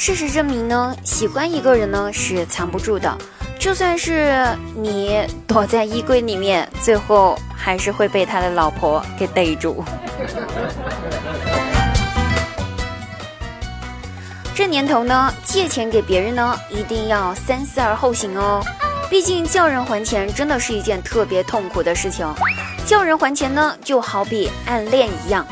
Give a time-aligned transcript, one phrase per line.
[0.00, 3.18] 事实证明呢，喜欢一个人呢是藏不住的，
[3.58, 9.84] 就算是你躲在衣柜里面，最后还是会被他的老婆给逮住。
[14.56, 18.64] 这年头呢，借钱给别人呢，一定要三思而后行哦。
[19.10, 22.26] 毕竟叫人还钱真的是一件特别痛苦的事情。
[22.86, 25.46] 叫人还钱呢，就好比暗恋一样，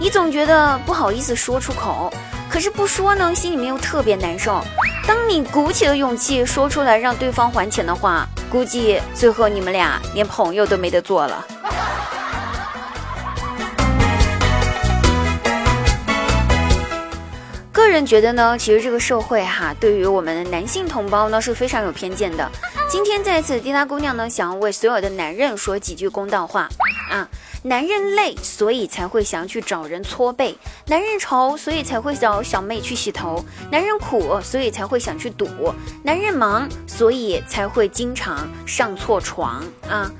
[0.00, 2.10] 你总觉得不好意思说出口，
[2.52, 4.62] 可是不说呢，心里面又特别难受。
[5.08, 11.46] 当你鼓起了勇气说出来让对方还钱的话，估计最后你们俩连朋友都没得做了。
[17.72, 22.46] 个人觉得呢，其实这个社会哈，对于我们的男性同胞呢是非常有偏见的。
[22.86, 26.68] 今天在此，滴答姑娘呢想要为所有的男人说几句公道话
[27.10, 27.26] 啊！
[27.64, 30.52] 男人累，所以才会想去找人搓背；
[30.86, 33.36] 男人愁，所以才会找小妹去洗头；
[33.70, 35.46] 男人苦，所以才会想去赌；
[36.02, 40.10] 男人忙，所以才会经常上错床啊！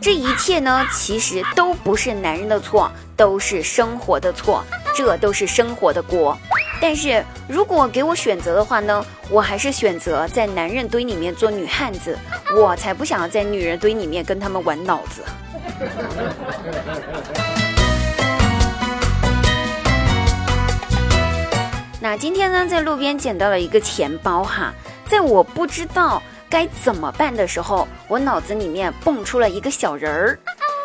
[0.00, 4.62] 这一切呢，其实都不是男人的错，都是生活的错，
[4.94, 6.38] 这都是生活的锅。
[6.80, 12.16] 但是如果给我选择的话呢，我还是选择在男人堆里面做女汉子，
[12.56, 15.22] 我才不想要在女人堆里面跟他们玩脑子。
[22.00, 24.72] 那今天呢，在路边捡到了一个钱包哈，
[25.06, 30.38] 在我不知道该怎么办的时候，我脑子里面蹦出了一个小人儿，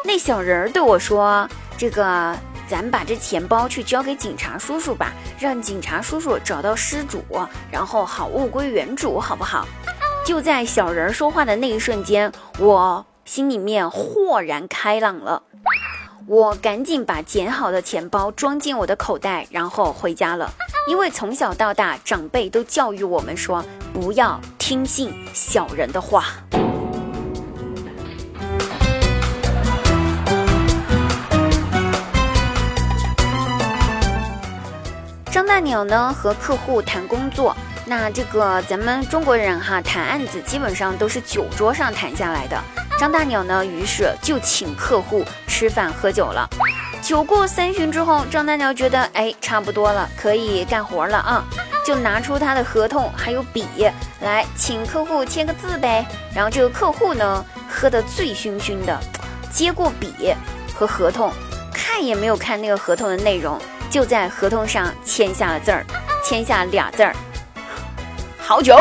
[0.06, 2.36] 那小人儿对我说：“这个。”
[2.68, 7.24] 咱把这钱包去交给警察叔叔吧，让警察叔叔找到失主，
[7.72, 9.66] 然后好物归原主，好不好？
[10.26, 15.44] 就在小人说话的那一瞬间，我心里面豁然开朗了。
[16.28, 20.50] 我赶紧把捡好的钱包装进我的口袋，然后回家了。
[20.88, 23.62] 因为从小到大，长辈都教育我们说，
[23.94, 26.24] 不要听信小人的话。
[35.30, 37.54] 张大鸟呢和客户谈工作，
[37.86, 42.58] 那这个咱们中国人哈谈案子基本上都是酒桌上谈下来的。
[42.98, 46.50] 张大鸟呢于是就请客户吃饭喝酒了。
[47.02, 51.44] 酒过三巡之后，张大鸟觉得哎差不多了，可以干活了啊，
[51.86, 53.66] 就拿出他的合同还有笔
[54.22, 56.06] 来请客户签个字呗。
[56.34, 59.00] 然后这个客户呢喝得醉醺醺的，
[59.52, 60.36] 接过笔
[60.74, 61.32] 和合同，
[61.72, 63.60] 看也没有看那个合同的内容。
[63.90, 65.86] 就在合同上签下了字儿，
[66.26, 67.16] 签下俩字儿，
[68.38, 68.76] 好酒。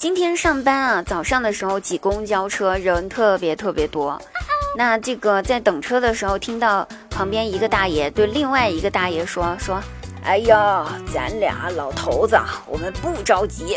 [0.00, 4.18] 今天上班啊，早上的时候挤公交车，人特别特别多。
[4.74, 9.78] 那这个在等车的时候，听到旁边一个大爷对另外一个大爷说：“说，
[10.24, 13.76] 哎呀，咱俩老头子，我们不着急，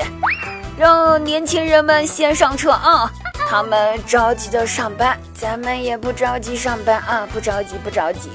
[0.80, 3.12] 让年轻人们先上车啊。”
[3.50, 7.28] 他们着急的上班，咱们也不着急上班啊！
[7.34, 8.30] 不着急，不着急。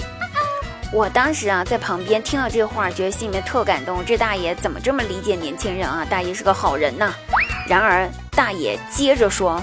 [0.93, 4.05] 我当时啊，在旁边听了这话，觉得心里面特感动。
[4.05, 6.07] 这大爷怎么这么理解年轻人啊？
[6.11, 7.15] 大爷是个好人呐。
[7.69, 9.63] 然而，大爷接着说：“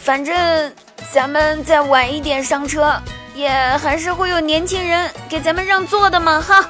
[0.00, 0.72] 反正
[1.12, 2.94] 咱们再晚一点上车，
[3.34, 6.64] 也还是会有年轻人给咱们让座的嘛，哈。”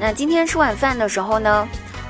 [0.00, 1.68] 那今天吃晚饭的时候呢，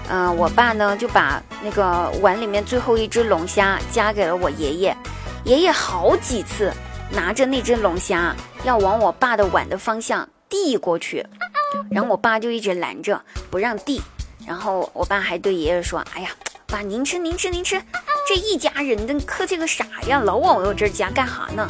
[0.08, 4.96] 嗯，我爸呢就把那个碗里面最后一只龙虾夹给了我爷爷，
[5.42, 6.72] 爷爷好几次
[7.12, 8.34] 拿着那只龙虾
[8.64, 11.24] 要往我爸的碗的方向递过去，
[11.90, 14.00] 然后我爸就一直拦着不让递，
[14.46, 16.30] 然后我爸还对爷爷说：“哎呀，
[16.66, 17.80] 爸您吃您吃您吃，
[18.26, 21.68] 这一家人的客气个啥呀，老往我这儿夹干哈呢？”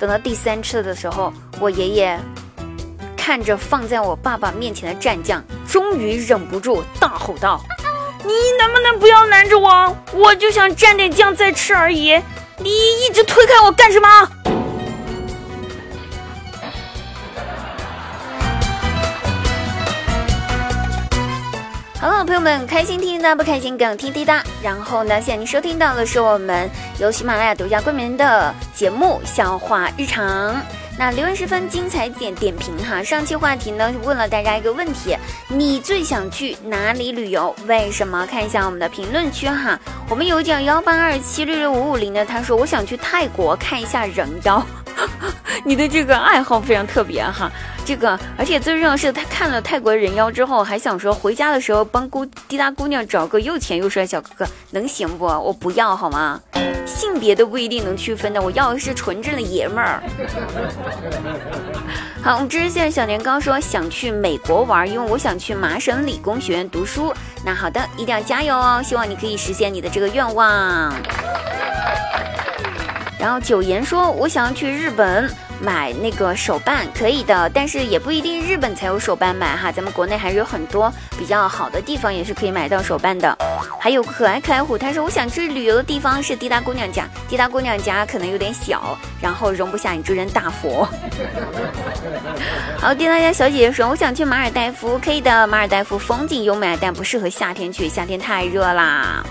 [0.00, 2.18] 等到第三次的时候，我爷爷。
[3.16, 7.62] 看着放在我爸爸面前的蘸酱，终于忍不住大吼道
[8.24, 9.94] ：“你能不能不要拦着我？
[10.14, 12.18] 我就想蘸点酱再吃而已，
[12.56, 14.08] 你一直推开我干什么？”
[22.00, 24.40] 好了，朋友们，开心听滴答，不开心更听滴答。
[24.62, 30.54] 然后呢，现在您收听到的是我们由喜马拉雅独家冠名的节目《笑话日常》。
[30.96, 35.16] 那留言十分精彩点点评哈，上期话题呢问了大家一个问题，
[35.48, 37.52] 你最想去哪里旅游？
[37.66, 38.24] 为什么？
[38.30, 39.76] 看一下我们的评论区哈，
[40.08, 44.64] 我们有讲幺八二七六六五五零的，他说我想去泰国看一下人妖，
[45.68, 47.52] 你的这个爱好非常特别哈。
[47.84, 55.26] 这个，而且最重要是他看了泰国人妖之后，还想说回家的时候帮姑滴答姑娘找个又甜又帅小哥哥，能行不？
[55.26, 56.40] 我不要好吗？
[56.86, 60.02] 性别都不一定能区分的，我要的是纯正的爷们儿。
[62.24, 67.12] 好，我们知县小年糕说想去美国玩，因为我想去麻省理工学院读书。
[67.44, 68.82] 那好的，一定要加油哦！
[68.82, 70.94] 希望你可以实现你的这个愿望。
[73.18, 75.30] 然后九言说，我想要去日本。
[75.60, 83.36] 买那个手办可以的，但是也不一定日本才有手办买哈，咱们国内还是有很多比较好的地方，也是可以买到手办的。
[83.80, 90.88] 还有可爱可爱虎，他说我想去旅游的地方是滴答姑娘家，滴答姑娘家可能有点小，然后容不下你这尊大佛。
[92.78, 99.24] 好，滴答家小姐姐说我想去马尔代夫，可以的，马尔代夫风景优美，但不适合夏天去，夏天太热啦。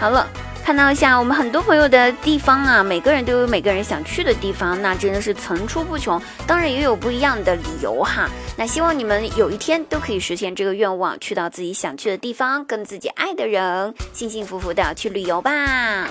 [0.00, 0.26] 好了。
[0.64, 6.20] 看到一下我们很多朋友的地方啊，每个人都有每个人想去的地方，那真的是层出不穷。
[6.46, 8.30] 当然也有不一样的理由哈。
[8.56, 16.08] 那希望你们有一天都可以实现这个愿望，去到自己想去的地方，跟自己爱的人幸幸福福的去旅游吧。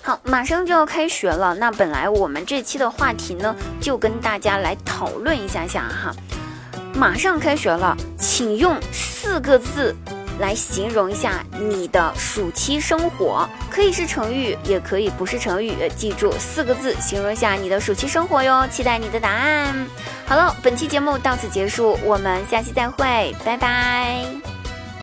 [0.00, 6.14] 好，马上就要开学了，那本来我们这期的话题呢，就跟大家来讨论一下下哈。
[6.94, 9.94] 马上开学了，请用四个字。
[10.38, 15.74] 来形容一下你的暑期生活，可以是成语，也可以不是成语。
[15.96, 18.66] 记住四个字，形容一下你的暑期生活哟。
[18.70, 19.74] 期待你的答案。
[20.26, 24.55] 好了，本期节目到此结束，我们下期再会，拜拜。